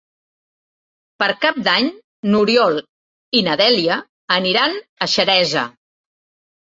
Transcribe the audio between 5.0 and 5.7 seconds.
a Xeresa.